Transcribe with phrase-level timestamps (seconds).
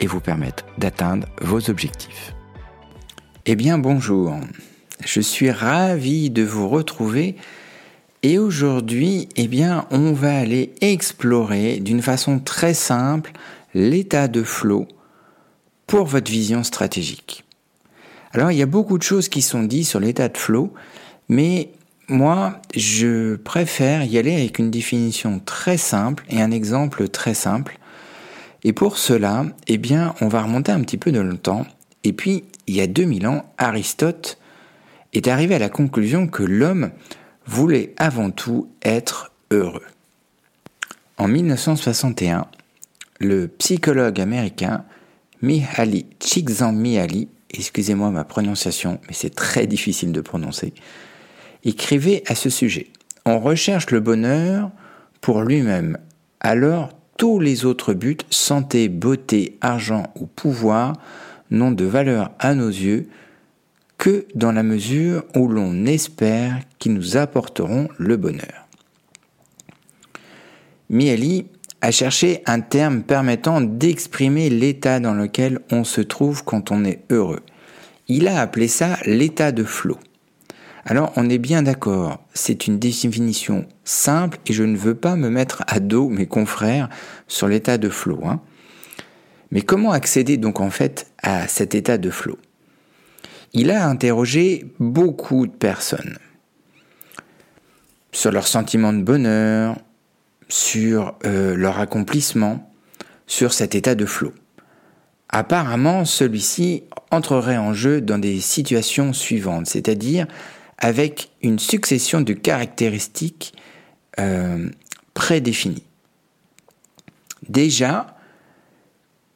[0.00, 2.34] et vous permettre d'atteindre vos objectifs.
[3.46, 4.34] Eh bien bonjour,
[5.04, 7.36] je suis ravi de vous retrouver
[8.22, 13.32] et aujourd'hui, eh bien, on va aller explorer d'une façon très simple
[13.72, 14.86] l'état de flow
[15.86, 17.44] pour votre vision stratégique.
[18.32, 20.74] Alors, il y a beaucoup de choses qui sont dites sur l'état de flow,
[21.30, 21.70] mais
[22.08, 27.78] moi, je préfère y aller avec une définition très simple et un exemple très simple.
[28.62, 31.66] Et pour cela, eh bien, on va remonter un petit peu dans le temps.
[32.04, 34.38] Et puis, il y a 2000 ans, Aristote
[35.12, 36.90] est arrivé à la conclusion que l'homme
[37.46, 39.86] voulait avant tout être heureux.
[41.18, 42.46] En 1961,
[43.18, 44.84] le psychologue américain
[45.42, 50.72] Mihaly Csikszentmihalyi, excusez-moi ma prononciation, mais c'est très difficile de prononcer,
[51.64, 52.88] écrivait à ce sujet
[53.26, 54.70] On recherche le bonheur
[55.20, 55.98] pour lui-même,
[56.40, 60.94] alors tous les autres buts, santé, beauté, argent ou pouvoir,
[61.50, 63.08] n'ont de valeur à nos yeux
[63.98, 68.66] que dans la mesure où l'on espère qu'ils nous apporteront le bonheur.
[70.88, 71.46] Mieli
[71.82, 77.00] a cherché un terme permettant d'exprimer l'état dans lequel on se trouve quand on est
[77.10, 77.40] heureux.
[78.08, 79.98] Il a appelé ça l'état de flot.
[80.84, 85.28] Alors on est bien d'accord, c'est une définition simple et je ne veux pas me
[85.28, 86.88] mettre à dos mes confrères
[87.28, 88.20] sur l'état de flot.
[88.24, 88.40] Hein.
[89.50, 92.38] Mais comment accéder donc en fait à cet état de flot?
[93.52, 96.18] Il a interrogé beaucoup de personnes
[98.12, 99.76] sur leur sentiment de bonheur,
[100.48, 102.72] sur euh, leur accomplissement,
[103.26, 104.32] sur cet état de flot.
[105.28, 110.26] Apparemment, celui-ci entrerait en jeu dans des situations suivantes, c'est-à-dire
[110.80, 113.54] avec une succession de caractéristiques
[114.18, 114.68] euh,
[115.14, 115.84] prédéfinies.
[117.48, 118.16] Déjà,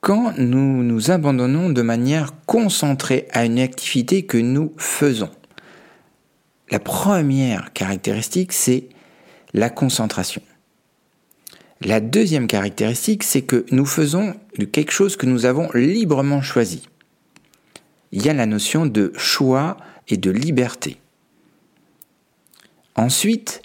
[0.00, 5.30] quand nous nous abandonnons de manière concentrée à une activité que nous faisons,
[6.70, 8.88] la première caractéristique, c'est
[9.52, 10.42] la concentration.
[11.80, 14.34] La deuxième caractéristique, c'est que nous faisons
[14.72, 16.88] quelque chose que nous avons librement choisi.
[18.12, 19.76] Il y a la notion de choix
[20.08, 20.98] et de liberté.
[22.96, 23.62] Ensuite,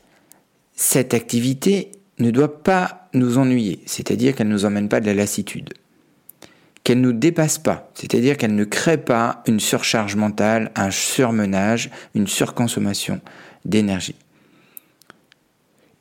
[0.73, 5.13] cette activité ne doit pas nous ennuyer, c'est-à-dire qu'elle ne nous emmène pas de la
[5.13, 5.73] lassitude.
[6.83, 11.91] Qu'elle ne nous dépasse pas, c'est-à-dire qu'elle ne crée pas une surcharge mentale, un surmenage,
[12.15, 13.21] une surconsommation
[13.65, 14.15] d'énergie.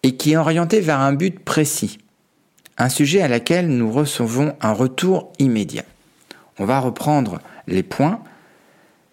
[0.03, 1.99] Et qui est orientée vers un but précis,
[2.79, 5.85] un sujet à laquelle nous recevons un retour immédiat.
[6.59, 8.23] On va reprendre les points,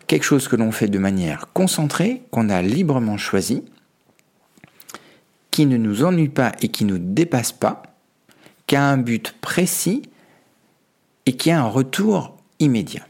[0.08, 3.64] quelque chose que l'on fait de manière concentrée, qu'on a librement choisi,
[5.56, 7.84] qui ne nous ennuie pas et qui ne nous dépasse pas,
[8.68, 10.02] qui a un but précis
[11.26, 13.08] et qui a un retour immédiat.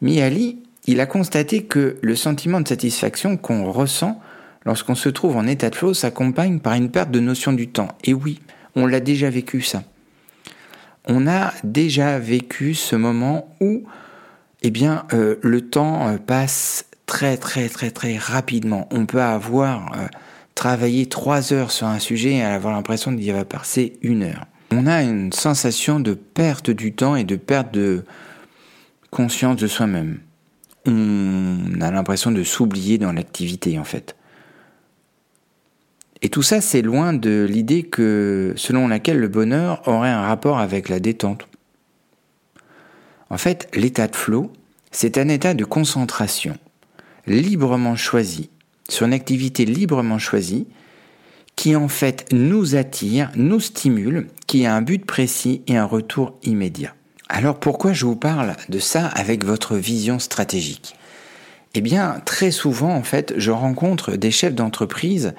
[0.00, 0.56] Miali,
[0.86, 4.22] il a constaté que le sentiment de satisfaction qu'on ressent
[4.64, 7.88] lorsqu'on se trouve en état de flow s'accompagne par une perte de notion du temps.
[8.04, 8.40] Et oui,
[8.74, 9.82] on l'a déjà vécu ça.
[11.04, 13.82] On a déjà vécu ce moment où
[14.62, 18.88] eh bien, euh, le temps euh, passe très très très très rapidement.
[18.90, 20.06] On peut avoir euh,
[20.54, 24.46] travailler trois heures sur un sujet et avoir l'impression d'y avoir passé une heure.
[24.70, 28.04] On a une sensation de perte du temps et de perte de
[29.10, 30.20] conscience de soi-même.
[30.86, 34.16] On a l'impression de s'oublier dans l'activité en fait.
[36.22, 37.88] Et tout ça, c'est loin de l'idée
[38.56, 41.48] selon laquelle le bonheur aurait un rapport avec la détente.
[43.28, 44.52] En fait, l'état de flow,
[44.92, 46.56] c'est un état de concentration,
[47.26, 48.50] librement choisi,
[48.92, 50.66] sur une activité librement choisie
[51.56, 56.38] qui en fait nous attire, nous stimule, qui a un but précis et un retour
[56.42, 56.94] immédiat.
[57.28, 60.94] Alors pourquoi je vous parle de ça avec votre vision stratégique?
[61.74, 65.32] Eh bien, très souvent, en fait, je rencontre des chefs d'entreprise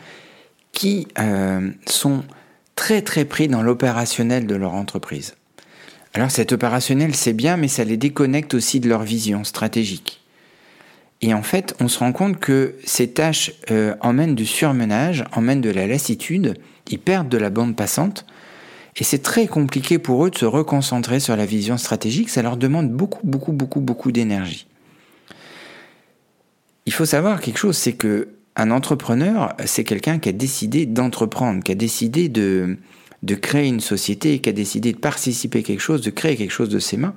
[0.71, 2.23] qui euh, sont
[2.75, 5.35] très très pris dans l'opérationnel de leur entreprise.
[6.15, 10.22] Alors cet opérationnel, c'est bien, mais ça les déconnecte aussi de leur vision stratégique.
[11.23, 15.61] Et en fait, on se rend compte que ces tâches euh, emmènent du surmenage, emmènent
[15.61, 16.55] de la lassitude,
[16.89, 18.25] ils perdent de la bande passante,
[18.97, 22.57] Et c'est très compliqué pour eux de se reconcentrer sur la vision stratégique, ça leur
[22.57, 24.67] demande beaucoup, beaucoup, beaucoup, beaucoup d'énergie.
[26.85, 28.27] Il faut savoir quelque chose, c'est que
[28.57, 32.77] un entrepreneur, c'est quelqu'un qui a décidé d'entreprendre, qui a décidé de,
[33.23, 36.51] de créer une société, qui a décidé de participer à quelque chose, de créer quelque
[36.51, 37.15] chose de ses mains.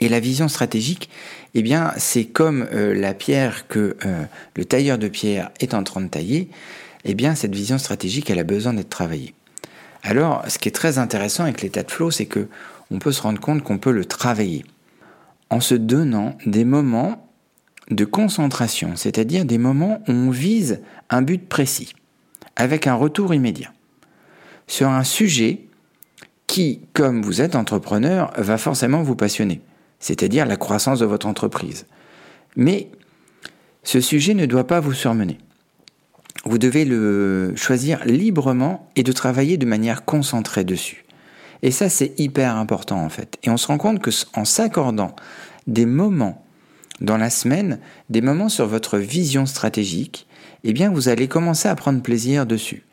[0.00, 1.10] Et la vision stratégique,
[1.54, 4.24] eh bien, c'est comme euh, la pierre que euh,
[4.56, 6.48] le tailleur de pierre est en train de tailler.
[7.04, 9.34] Eh bien, cette vision stratégique, elle a besoin d'être travaillée.
[10.02, 12.48] Alors, ce qui est très intéressant avec l'état de flow, c'est que
[12.90, 14.64] on peut se rendre compte qu'on peut le travailler
[15.50, 17.28] en se donnant des moments
[17.90, 20.80] de concentration, c'est-à-dire des moments où on vise
[21.10, 21.92] un but précis,
[22.56, 23.72] avec un retour immédiat,
[24.66, 25.66] sur un sujet
[26.46, 29.60] qui, comme vous êtes entrepreneur, va forcément vous passionner,
[30.00, 31.86] c'est-à-dire la croissance de votre entreprise.
[32.56, 32.90] Mais
[33.84, 35.38] ce sujet ne doit pas vous surmener.
[36.44, 41.04] Vous devez le choisir librement et de travailler de manière concentrée dessus.
[41.62, 43.38] Et ça, c'est hyper important en fait.
[43.42, 45.14] Et on se rend compte que en s'accordant
[45.66, 46.44] des moments
[47.00, 50.26] dans la semaine, des moments sur votre vision stratégique,
[50.64, 52.84] eh bien, vous allez commencer à prendre plaisir dessus.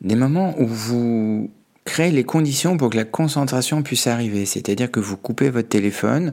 [0.00, 1.50] Des moments où vous
[1.86, 6.32] créez les conditions pour que la concentration puisse arriver, c'est-à-dire que vous coupez votre téléphone,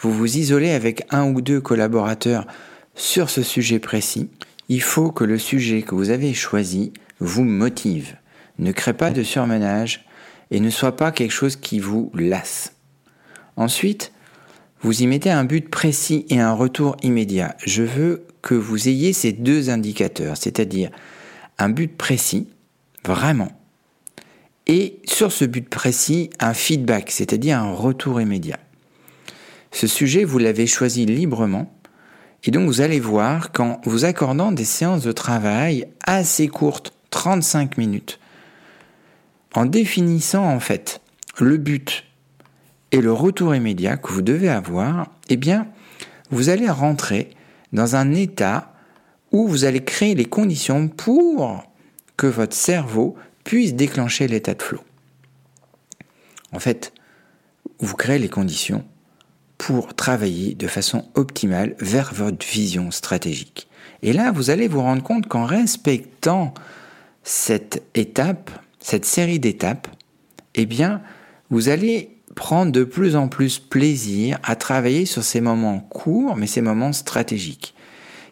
[0.00, 2.46] vous vous isolez avec un ou deux collaborateurs
[2.94, 4.30] sur ce sujet précis.
[4.68, 8.16] Il faut que le sujet que vous avez choisi vous motive,
[8.58, 10.04] ne crée pas de surmenage
[10.50, 12.74] et ne soit pas quelque chose qui vous lasse.
[13.56, 14.12] Ensuite,
[14.80, 17.56] vous y mettez un but précis et un retour immédiat.
[17.64, 20.90] Je veux que vous ayez ces deux indicateurs, c'est-à-dire
[21.58, 22.48] un but précis,
[23.04, 23.50] vraiment,
[24.66, 28.58] et sur ce but précis, un feedback, c'est-à-dire un retour immédiat.
[29.72, 31.72] Ce sujet, vous l'avez choisi librement,
[32.44, 37.78] et donc vous allez voir qu'en vous accordant des séances de travail assez courtes, 35
[37.78, 38.18] minutes,
[39.54, 41.00] en définissant en fait
[41.38, 42.04] le but
[42.92, 45.66] et le retour immédiat que vous devez avoir, eh bien,
[46.30, 47.30] vous allez rentrer
[47.72, 48.72] dans un état
[49.32, 51.64] où vous allez créer les conditions pour
[52.16, 54.80] que votre cerveau puisse déclencher l'état de flow.
[56.52, 56.92] En fait,
[57.78, 58.84] vous créez les conditions
[59.58, 63.68] pour travailler de façon optimale vers votre vision stratégique.
[64.02, 66.54] Et là, vous allez vous rendre compte qu'en respectant
[67.22, 68.50] cette étape,
[68.80, 69.88] cette série d'étapes,
[70.54, 71.00] eh bien,
[71.50, 76.46] vous allez prendre de plus en plus plaisir à travailler sur ces moments courts, mais
[76.46, 77.74] ces moments stratégiques.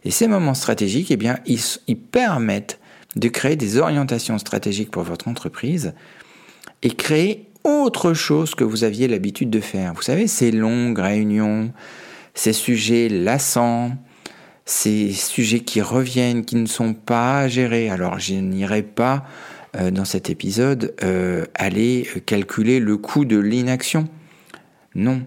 [0.05, 2.81] Et ces moments stratégiques, eh bien, ils permettent
[3.17, 5.95] de créer des orientations stratégiques pour votre entreprise
[6.83, 9.95] et créer autre chose que vous aviez l'habitude de faire.
[9.95, 11.73] Vous savez, ces longues réunions,
[12.35, 13.93] ces sujets lassants,
[14.65, 17.91] ces sujets qui reviennent, qui ne sont pas gérés.
[17.91, 19.25] Alors, je n'irai pas
[19.77, 24.09] euh, dans cet épisode euh, aller calculer le coût de l'inaction.
[24.95, 25.23] Non.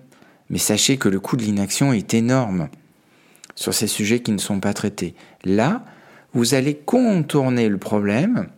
[0.50, 2.70] Mais sachez que le coût de l'inaction est énorme
[3.56, 5.16] sur ces sujets qui ne sont pas traités.
[5.44, 5.86] Là,
[6.36, 8.50] vous allez contourner le problème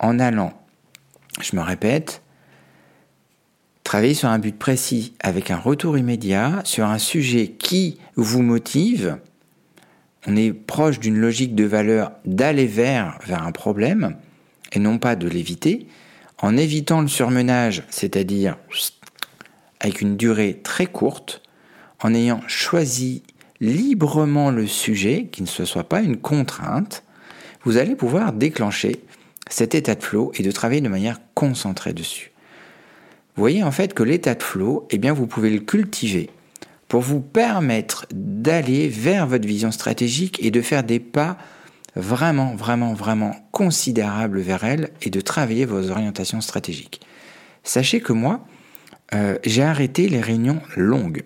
[0.00, 0.52] en allant,
[1.40, 2.22] je me répète,
[3.84, 9.16] travailler sur un but précis avec un retour immédiat sur un sujet qui vous motive.
[10.26, 14.16] On est proche d'une logique de valeur d'aller vers vers un problème
[14.72, 15.86] et non pas de l'éviter,
[16.42, 18.58] en évitant le surmenage, c'est-à-dire
[19.80, 21.42] avec une durée très courte,
[22.02, 23.22] en ayant choisi
[23.60, 27.02] librement le sujet, qui ne se soit pas une contrainte,
[27.64, 29.00] vous allez pouvoir déclencher
[29.48, 32.30] cet état de flow et de travailler de manière concentrée dessus.
[33.36, 36.30] Vous voyez en fait que l'état de flow, eh bien vous pouvez le cultiver
[36.88, 41.36] pour vous permettre d'aller vers votre vision stratégique et de faire des pas
[41.94, 47.00] vraiment, vraiment, vraiment considérable vers elle et de travailler vos orientations stratégiques.
[47.62, 48.46] Sachez que moi,
[49.14, 51.22] euh, j'ai arrêté les réunions longues.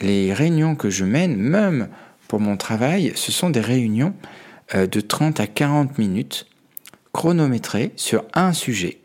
[0.00, 1.88] Les réunions que je mène, même
[2.28, 4.14] pour mon travail, ce sont des réunions
[4.74, 6.46] euh, de 30 à 40 minutes
[7.12, 9.00] chronométrées sur un sujet.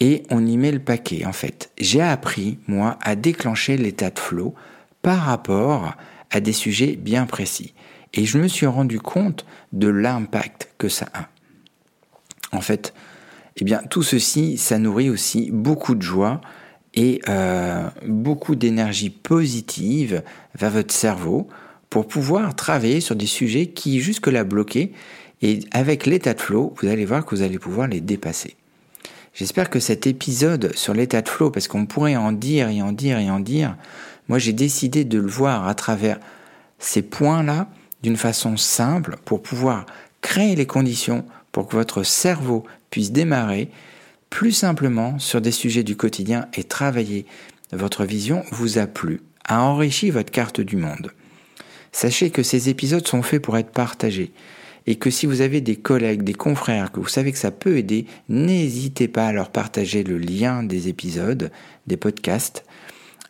[0.00, 1.70] Et on y met le paquet, en fait.
[1.78, 4.54] J'ai appris, moi, à déclencher l'état de flow
[5.02, 5.94] par rapport
[6.30, 7.74] à des sujets bien précis.
[8.14, 11.28] Et je me suis rendu compte de l'impact que ça a.
[12.56, 12.94] En fait,
[13.56, 16.40] eh bien, tout ceci, ça nourrit aussi beaucoup de joie
[16.98, 20.24] et euh, beaucoup d'énergie positive
[20.56, 21.46] vers votre cerveau
[21.90, 24.90] pour pouvoir travailler sur des sujets qui jusque-là bloquaient.
[25.40, 28.56] Et avec l'état de flow, vous allez voir que vous allez pouvoir les dépasser.
[29.32, 32.90] J'espère que cet épisode sur l'état de flow, parce qu'on pourrait en dire et en
[32.90, 33.76] dire et en dire,
[34.26, 36.18] moi j'ai décidé de le voir à travers
[36.80, 37.68] ces points-là
[38.02, 39.86] d'une façon simple pour pouvoir
[40.20, 43.70] créer les conditions pour que votre cerveau puisse démarrer
[44.30, 47.26] plus simplement sur des sujets du quotidien et travailler
[47.72, 51.12] votre vision vous a plu, a enrichi votre carte du monde.
[51.92, 54.32] Sachez que ces épisodes sont faits pour être partagés
[54.86, 57.76] et que si vous avez des collègues, des confrères, que vous savez que ça peut
[57.76, 61.50] aider, n'hésitez pas à leur partager le lien des épisodes,
[61.86, 62.64] des podcasts.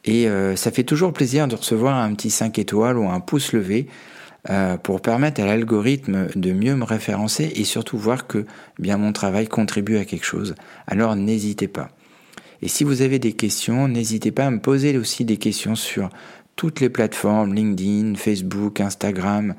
[0.04, 3.52] Et euh, ça fait toujours plaisir de recevoir un petit 5 étoiles ou un pouce
[3.52, 3.88] levé
[4.82, 8.46] pour permettre à l'algorithme de mieux me référencer et surtout voir que
[8.78, 10.54] bien mon travail contribue à quelque chose.
[10.86, 11.90] Alors n'hésitez pas.
[12.62, 16.08] Et si vous avez des questions, n'hésitez pas à me poser aussi des questions sur
[16.56, 19.54] toutes les plateformes, LinkedIn, Facebook, Instagram,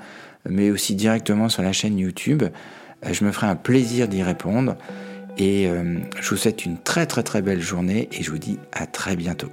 [0.48, 2.43] mais aussi directement sur la chaîne YouTube.
[2.43, 4.75] Euh, je me ferai un plaisir d'y répondre.
[5.38, 8.59] Et euh, je vous souhaite une très très très belle journée et je vous dis
[8.74, 9.50] à très bientôt.